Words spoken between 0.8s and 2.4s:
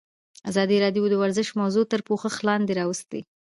راډیو د ورزش موضوع تر پوښښ